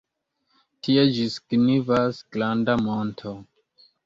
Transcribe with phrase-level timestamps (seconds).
[0.87, 3.37] Tie ĝi signifas "granda monto".